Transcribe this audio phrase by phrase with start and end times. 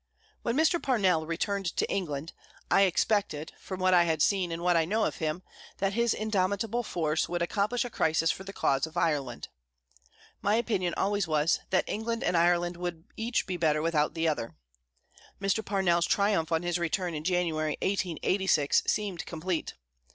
[0.41, 0.81] When Mr.
[0.81, 2.33] Parnell returned to England,
[2.71, 5.43] I expected, from what I had seen and what I knew of him,
[5.77, 9.49] that his indomitable force would accomplish a crisis for the cause of Ireland.
[10.41, 14.55] My opinion always was that England and Ireland would each be better without the other.
[15.39, 15.63] Mr.
[15.63, 19.75] Parnell's triumph on his return in January, 1886, seemed complete.